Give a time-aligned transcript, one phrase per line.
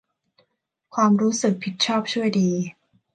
[0.95, 2.49] ความรู้สึกผิดชอบชั่วดี